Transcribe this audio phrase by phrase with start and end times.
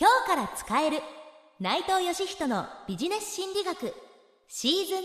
[0.00, 0.98] 今日から使える。
[1.58, 3.92] 内藤義人のビジネス心理学。
[4.46, 4.98] シーズン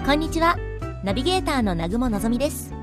[0.00, 0.56] 2こんにちは。
[1.04, 2.74] ナビゲーターの南雲のぞみです。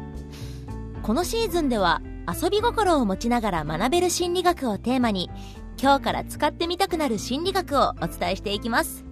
[1.02, 2.02] このシーズンでは
[2.42, 5.30] 遊び心を持ちながら学べる心理学をテーマに
[5.78, 9.04] 今日から使ってみたくなる心理学をお伝えしていきます。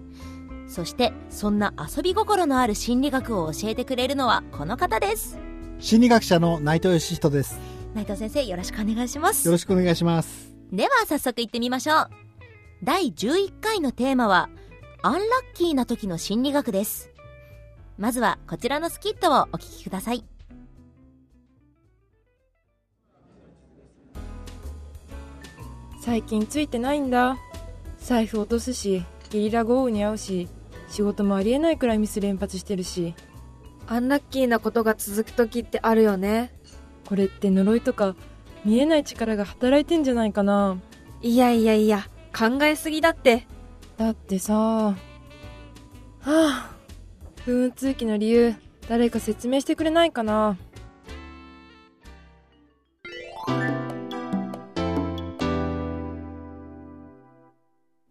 [0.72, 5.38] そしてそんな遊び心のある心理学を教えてくれるのはこの方です。
[5.80, 7.60] 心理学者の内藤義人です。
[7.94, 9.46] 内藤先生よろしくお願いします。
[9.46, 10.56] よろしくお願いします。
[10.72, 12.10] では早速行ってみましょう。
[12.84, 14.50] 第11回のテーマは
[15.04, 15.24] アンラッ
[15.56, 17.10] キーな時の心理学です。
[17.98, 20.24] まずはこちらのスキットをお聞きください。
[26.00, 27.36] 最近ついてないんだ。
[28.00, 30.48] 財布落とすしゲリラ豪雨に遭うし
[30.92, 33.16] 仕事もありえないくらいミス連発してるし。
[33.88, 36.54] アンラッキーなことが続く時ってあるよね。
[37.08, 38.16] これって呪いとか
[38.64, 40.78] 見えない力が働いてんじゃないかな。
[41.22, 42.08] いやいやいや
[42.38, 43.48] 考えすぎだって。
[43.98, 44.54] だってさ。
[44.54, 44.96] は
[46.22, 46.72] あ。
[47.44, 48.56] 不運通期の理由
[48.88, 50.58] 誰か説明してくれないかな。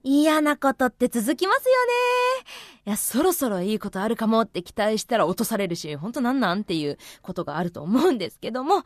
[0.02, 2.69] 嫌なことって続きますよね。
[2.86, 8.84] いや、そろそろいいことあるかもって期待したら落とされるし、ほんとなんなんっていうことがあると思うんですけども、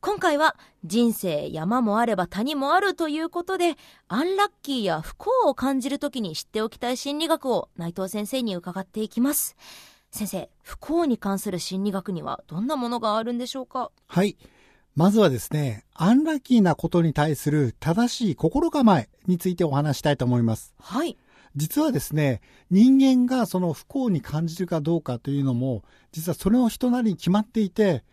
[0.00, 3.76] 今回は人生山もあれば谷もあるということで、
[4.08, 9.56] アンラッキーや不幸を感じるときに知っておきたい心理学を内藤先生に伺っていきます。
[10.10, 13.90] 先生、不幸に関する心理学にはどんなものがあるんでしょうか？
[14.08, 14.36] はい。
[14.96, 20.74] まずはですね、アンラッキーなことに対する正しい心構えについてお話したいと思います。
[20.78, 21.16] はい。
[21.56, 25.82] 実はですね、人間がその不幸に感じるかどうかというのも、
[26.12, 28.04] 実はそれの人なりに決まっていて、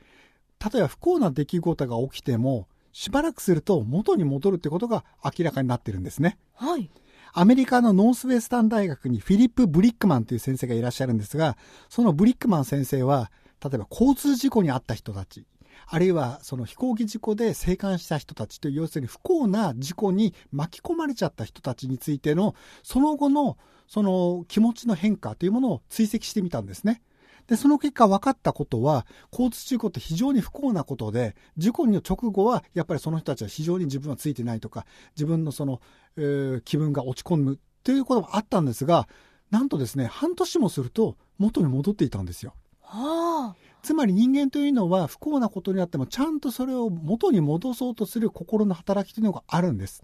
[0.63, 6.37] 例えば不幸な出来事が起きても、しばらくすると元に戻るってことが明らかになってるんですね。
[6.53, 6.89] はい。
[7.33, 11.57] アメリカのノースウェスタン大学にフィリップ・ブリックマンという先生がいらっしゃるんですが、
[11.89, 13.31] そのブリックマン先生は、
[13.63, 15.45] 例えば交通事故に遭った人たち、
[15.87, 23.57] あるいはその飛行機事故で生還した人たちという要するに不幸な事故に巻き込まれちゃった人たちについてのその後の
[23.87, 27.01] その気持ちの変化というものを追跡してみたんですね。
[27.47, 34.85] で、その結果分かったことは、交通事故って非常に不幸なことで、事故の直後は、やっぱりその人たちは非常に自分はついてないとか、
[35.15, 35.81] 自分のその、
[36.15, 39.07] えー、気分が落ち込むということもあったんですが、
[39.51, 42.55] なんとですね、半年もすると元に戻っていたんですよ。
[42.81, 43.62] はあ。
[43.83, 50.03] つまり人間というのは不幸なことにあってもちゃんとそれを元に戻そうとする心の働きというのがあるんです。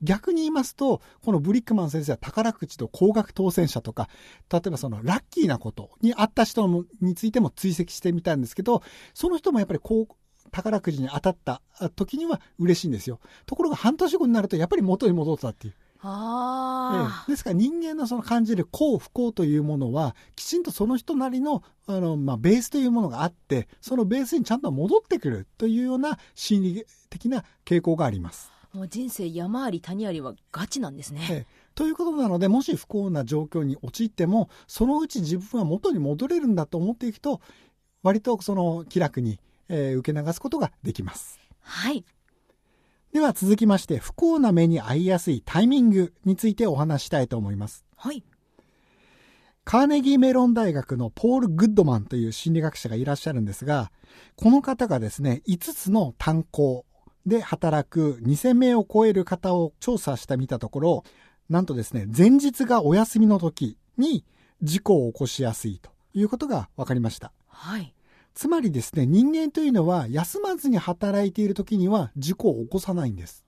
[0.00, 4.08] 逆に言いますと、このブリックマン先生は宝くじと高額当選者とか、
[4.52, 8.82] 例えばそのラッキーなことにあった人についても追跡してみたんですけど、
[9.14, 10.06] その人もやっぱりこう、
[10.50, 11.62] 宝くじに当たった
[11.94, 13.20] 時には嬉しいんですよ。
[13.46, 15.74] ところが半年後になるとやっぱり元に戻ったっていう。
[16.02, 28.50] あええ、ですから人間のその感じる幸不幸というものはきちんとその人なりのあの、まあ、ベースというものがあってそのベースにちゃんと戻ってくるというような心理的な傾向があります。
[28.72, 31.26] もう人生山あり谷ありはガチなんですね。
[31.30, 37.40] ええということなのでもし不幸な状況に陥ってもそのうち自分は元に戻れるんだと思っていくと
[38.02, 41.38] 割とその気楽に、えー、受け流すことができます。
[41.60, 42.04] はい
[43.12, 47.84] では続きまして、不幸な目に遭いやすいタイミングについてお話したいと思います。
[47.94, 48.24] はい。
[49.64, 53.92] カーネギーメロン大学のポール・グッドマンという心理学者がいらっしゃるんですが、
[54.36, 56.86] この方がですね、5つの炭鉱
[57.26, 61.04] で働く2000名を超える方を調査してみたところ、
[61.50, 64.24] なんとですね、前日がお休みの時に
[64.62, 67.32] 事故を起こしやすいということが分かりました。
[67.46, 67.94] はい。
[68.34, 73.44] つまりですね、人間というのは休まずに働いている時には事故を起こさないんです。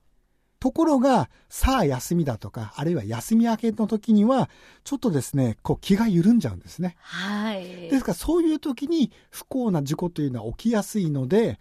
[0.59, 4.49] ところが、さあ休みだとか、あるいは休み明けの時には、
[4.83, 6.95] ちょっとですね、こう気が緩んじゃうんですね。
[6.99, 7.63] はい。
[7.63, 11.59] ですからそういう時に不幸な事故というのは起きやすいので、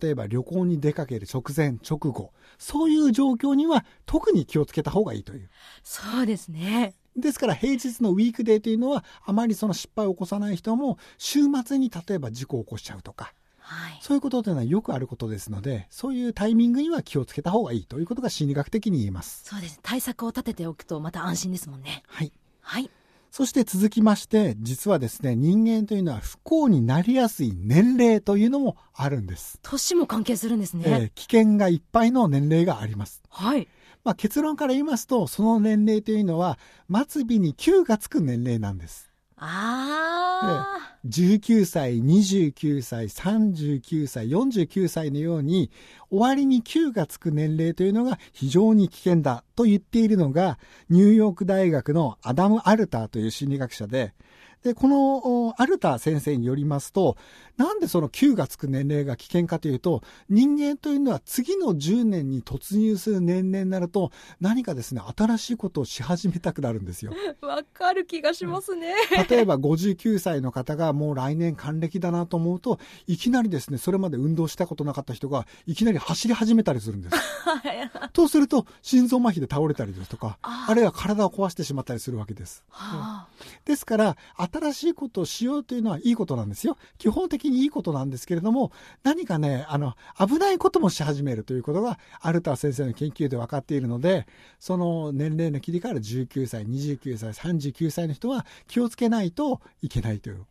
[0.00, 5.48] 例えば旅行に出かける直前、直後、そういう状況には特に気をつけた方がいいという。
[5.82, 6.94] そうですね。
[7.20, 19.44] ですから平日のウィークデーというのはあまりその失敗を起こさない人も週末に例えば事故を起こしちゃうとか、はい、そういうことというのはよくあることですのでそういうタイミングには気をつけた方がいいということが心理学的に言えます。
[19.44, 19.80] そうです。
[19.82, 22.02] 対策を立てておくとまた安心ですもんね。
[22.06, 22.90] はい、はい、
[23.30, 29.58] そして続きまして実はですね人間というのは不幸になりやすい年齢というのもあるんです。
[29.62, 33.22] 年も関係するんですね、えー、危険がいっぱいの年齢があります。
[33.28, 33.68] はい
[34.08, 36.58] まあ、結論から言いますと、その年齢というのは、
[37.10, 39.12] 末尾に9がつく年齢なんです。
[39.36, 45.70] あ19歳、29歳、39歳、49歳のように、
[46.08, 50.58] 終わりに9がつく年齢というのが非常に危険だと言っているのが、
[50.88, 54.14] ニューヨーク大学のアダム・アルターという心理学者で、
[54.62, 57.16] で、このアルター先生によりますと、
[57.56, 64.10] なんでその9がつく年齢が危険かというと、人間というのは次の10年に突入する年齢になると、
[64.40, 67.12] 何かですね、新しいことをし始めたくなるんですよ。
[67.42, 68.94] あ、 わかる気がしますね。
[69.28, 77.16] 例えば59歳の方がもう来年還暦だなと思うと、いきなりですね、それまで運動したことなかった人が、いきなり走り始めたりするんです。
[77.56, 78.10] はい。
[78.12, 82.62] とすると、心臓麻痺で倒れたりですとか、ああるいは体を壊してしまったりするわけです。
[82.68, 83.28] はあ、
[83.64, 86.76] ですから、新しいことをしようというのはいいことなんですよ。
[86.98, 88.72] 基本的にいいことなんですけれども、
[89.02, 94.26] 何かね、あの、危ないこともし始めるということが、アルター先生の研究で分かっているので、
[94.58, 100.46] その年齢の切り替わる19歳、29歳、39歳の人は気をつけないといけないという。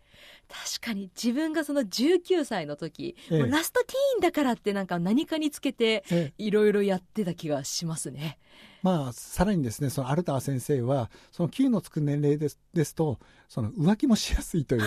[0.47, 3.39] 確かに自分がその19歳の時、ええ。
[3.47, 8.39] ラストティーンだからってなんか何かにつけてえいろいろやってた気がしますね。
[8.83, 13.19] まあ、さらにですね、そのアルター先生は、その9のつく年齢ですですと、
[13.49, 14.83] その浮気もしやすいという、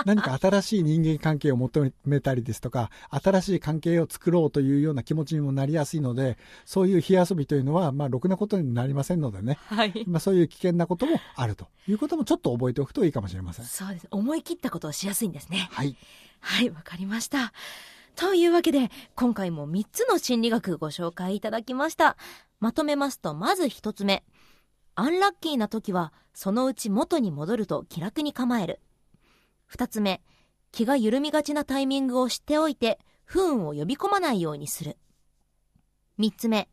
[0.06, 10.04] 何か新しい人間関係を求めたりですとか、新しい関係を作ろうというような気持ちにもなりやすいので、そういう火遊びというのは、まあ、ろくなことになりませんのでね、はい。
[10.06, 13.64] まあ、そういう危険なこともあるということもちょっと覚えておくといいかもしれません。
[13.66, 14.08] そうです。
[14.10, 15.68] 思い切ったことをしやすいんですね。
[15.70, 15.96] はい。
[16.40, 17.52] はい、わかりました。
[18.16, 22.16] というわけで、今回も3つの心理学ご紹介いただきました。
[22.60, 24.24] まとめますと、まず1つ目。
[24.94, 28.80] アンラッキーな時は、そのうち元に戻ると気楽に構える。
[29.74, 30.22] 2つ目。
[30.72, 34.96] 気が緩みがちなタイミングを知っておいて、不運を呼び込まないようにする。
[36.18, 36.68] 3つ目。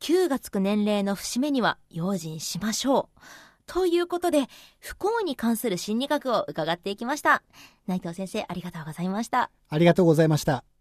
[0.00, 3.20] 9がつく年齢の節目には用心しましょう。
[3.66, 4.48] ということで、
[4.80, 7.42] 不幸に関する心理学を伺っていきました。
[7.86, 9.50] 内藤先生、ありがとうございました。
[9.68, 10.71] ありがとうございました。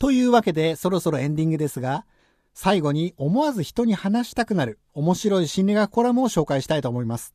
[0.00, 2.06] というわけで、そろそろエンディングですが、
[2.54, 7.34] 最後に思わず人に話したくなる面白い心理学コラムを紹介したいと思います。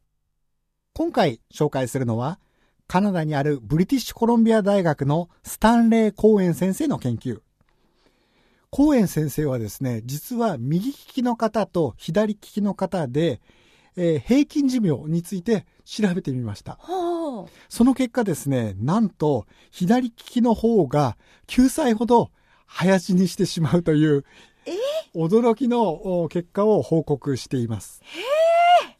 [0.96, 2.40] 今回紹介するのは、
[2.88, 7.40] カナダにあるブリティッシュコロンビア大学のスタンレー・コーエン先生の研究。
[8.72, 13.42] コーエン先生はですね、実は右利きの方と左利きの方で、
[13.96, 16.80] えー平均寿命について調べてみました。
[17.70, 21.16] その結果ですね、なんと左利きの方が
[21.46, 22.32] 9歳ほど
[22.68, 24.26] 早死にしてしまうという、
[25.16, 28.02] 驚きのお結果を報告しています。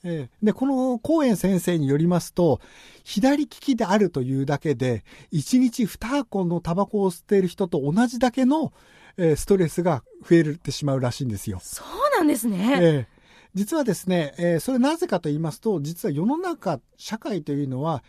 [0.04, 2.62] ええで、このコーエン先生によりますと、
[3.04, 5.04] 左利きであるというだけで、
[5.34, 8.72] 1日2箱のタバコを吸っている人と同じだけの、
[9.18, 11.60] えーストレスが増えてしまうらしいんですよ。
[11.62, 12.78] そうなんですね。
[12.80, 13.16] ええ
[13.56, 18.04] 実はですね、えーそれなぜかと言いますと、実は世の中、社会というのは、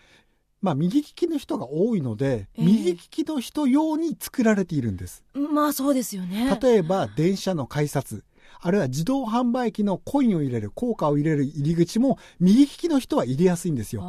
[0.67, 5.23] まあ、右利きの人が多いので、ええ右利きの人用に作られているんです。
[5.33, 6.59] まあそうですよね。
[6.61, 8.25] 例えば、電車の改札、
[8.61, 14.03] あるいは自動販売機のコインを入れる、硬貨を入れる入り口も、右利きの人は入れやすいんですよ。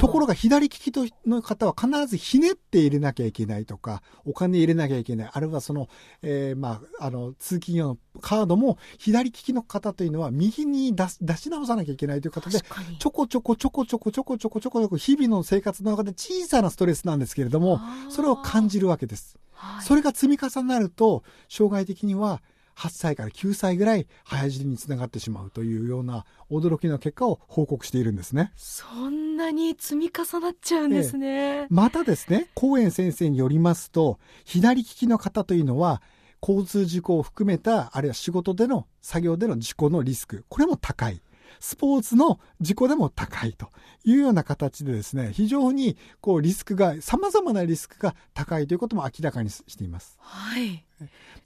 [0.00, 0.92] ところが左利き
[1.26, 5.30] の方は必ずひねって入れなきゃいけないとか、お金入れなきゃいけない。
[5.32, 5.88] あるいはその、
[6.22, 12.64] えーまあ、あの、通勤用のカードも左利きの方というのは右に出し出し直さなきゃいけないという形で。
[12.98, 19.36] ちょこちょこちょこちょこちょこちょこちょこちょこ日々の生活の中で小さなストレスなんですけれども、それを感じるわけです。
[19.36, 19.44] はい
[19.82, 22.42] それが積み重なると、障害的には
[22.76, 28.52] 8歳から9歳ぐらい早死ににつながってしまうというような驚きの結果を報告しているんですね。
[28.56, 31.66] そんなに積み重なっちゃうんですね。
[31.70, 36.02] またですね、公園先生によりますと、左利きの方というのは、
[36.42, 41.22] 交通事故を含めた、あるいは仕事での、作業での事故のリスク、これも高い。
[41.64, 43.70] スポーツの事故でも高いと
[44.04, 50.18] いうような形でですね、非常にこうリスクが、様々なリスクが高いということも明らかにしています。
[50.20, 50.84] はい。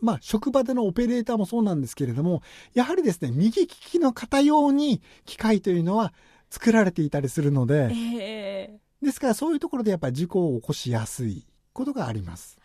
[0.01, 2.43] まあ、職場でのオペレーターもそうなんですけれども、
[2.75, 6.13] やはりですね、右利きの方用に機械というのは
[6.51, 12.59] 作られていたりするので、ええですからそういうところでやっぱり事故を起こしやすいことがあります。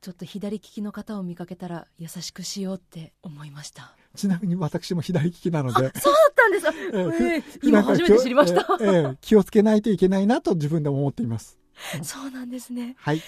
[0.00, 3.96] ちょっと左利きの方を見かけたら優しくしようって思いました。
[4.16, 8.66] ちなみに私も左利きなので、そうだったんですか、ええふええ今初めて知りました。
[8.80, 11.58] ええええ気をつけないといけないなと自分でも思っています。
[12.02, 12.96] そうなんですね。
[12.98, 13.18] はい。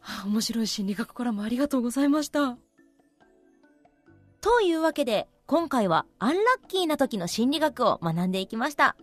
[0.00, 2.56] はあ面白い心理学コラムありがとうございました。
[4.40, 8.96] というわけで、今回はアンラッキーな時の心理学を学んでいきました。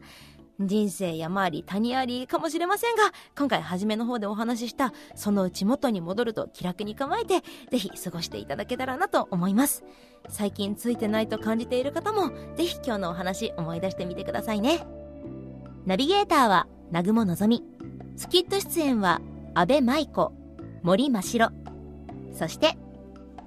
[0.59, 3.03] 人生山あり谷ありかもしれませんが、
[3.37, 9.83] 今回初めの方でお話しした、そのうち元に戻ると気楽に構えて、ぜひ過ごしていただけたらなと思います。
[10.27, 14.85] 最近ついてないと感じている方も、ぜひ今日のお話思い出してみてくださいね。
[15.85, 17.63] ナビゲーターは、南雲のぞみ。
[18.17, 19.21] スキット出演は、
[19.53, 20.33] 安倍舞子、
[20.83, 21.51] 森真白。
[22.33, 22.77] そして、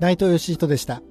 [0.00, 1.02] 内藤義人でした。